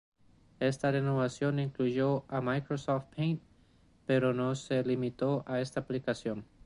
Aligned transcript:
Esta 0.59 0.89
renovación 0.89 1.59
incluyó 1.59 2.25
a 2.27 2.41
Microsoft 2.41 3.03
Paint, 3.15 3.39
pero 4.07 4.33
no 4.33 4.55
se 4.55 4.83
limitó 4.83 5.43
a 5.45 5.61
esta 5.61 5.81
aplicación. 5.81 6.43